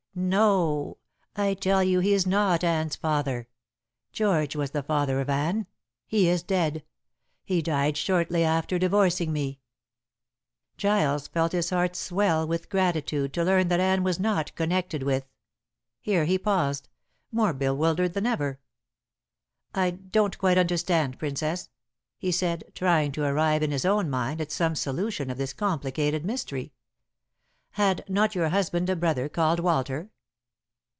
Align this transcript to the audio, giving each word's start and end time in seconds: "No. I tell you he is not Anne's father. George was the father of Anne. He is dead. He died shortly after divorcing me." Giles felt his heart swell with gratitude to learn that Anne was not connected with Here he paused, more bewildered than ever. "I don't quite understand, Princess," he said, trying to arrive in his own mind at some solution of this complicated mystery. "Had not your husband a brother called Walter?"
"No. 0.13 0.97
I 1.37 1.53
tell 1.53 1.81
you 1.81 2.01
he 2.01 2.11
is 2.13 2.27
not 2.27 2.65
Anne's 2.65 2.97
father. 2.97 3.47
George 4.11 4.57
was 4.57 4.71
the 4.71 4.83
father 4.83 5.21
of 5.21 5.29
Anne. 5.29 5.67
He 6.05 6.27
is 6.27 6.43
dead. 6.43 6.83
He 7.45 7.61
died 7.61 7.95
shortly 7.95 8.43
after 8.43 8.77
divorcing 8.77 9.31
me." 9.31 9.61
Giles 10.75 11.29
felt 11.29 11.53
his 11.53 11.69
heart 11.69 11.95
swell 11.95 12.45
with 12.45 12.67
gratitude 12.67 13.31
to 13.33 13.45
learn 13.45 13.69
that 13.69 13.79
Anne 13.79 14.03
was 14.03 14.19
not 14.19 14.53
connected 14.55 15.01
with 15.01 15.29
Here 16.01 16.25
he 16.25 16.37
paused, 16.37 16.89
more 17.31 17.53
bewildered 17.53 18.11
than 18.11 18.25
ever. 18.25 18.59
"I 19.73 19.91
don't 19.91 20.37
quite 20.37 20.57
understand, 20.57 21.19
Princess," 21.19 21.69
he 22.17 22.33
said, 22.33 22.65
trying 22.75 23.13
to 23.13 23.23
arrive 23.23 23.63
in 23.63 23.71
his 23.71 23.85
own 23.85 24.09
mind 24.09 24.41
at 24.41 24.51
some 24.51 24.75
solution 24.75 25.29
of 25.29 25.37
this 25.37 25.53
complicated 25.53 26.25
mystery. 26.25 26.73
"Had 27.75 28.03
not 28.09 28.35
your 28.35 28.49
husband 28.49 28.89
a 28.89 28.97
brother 28.97 29.29
called 29.29 29.61
Walter?" 29.61 30.09